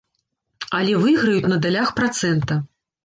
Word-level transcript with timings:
Але 0.77 0.95
выйграюць 1.03 1.51
на 1.53 1.61
далях 1.67 1.95
працэнта. 2.01 2.59